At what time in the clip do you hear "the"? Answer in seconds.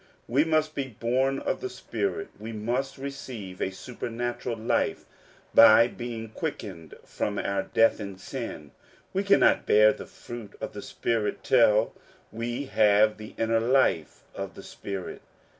1.61-1.69, 9.93-10.07, 10.73-10.81, 13.19-13.35, 14.55-14.63